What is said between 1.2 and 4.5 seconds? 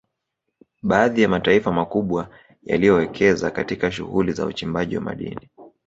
ya mataifa makubwa yaliyowekeza katika shughuli za